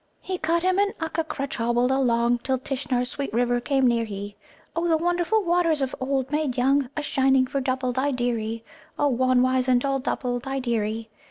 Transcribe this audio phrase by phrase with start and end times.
[0.19, 4.35] "He cut him an Ukka crutch, hobbled along, Till Tishnar's sweet river came near he,
[4.75, 8.63] O The wonderful waters of 'Old Made Young,' A shining for Dubbuldideery,
[8.97, 11.07] O, Wan, wizened old Dubbuldideery.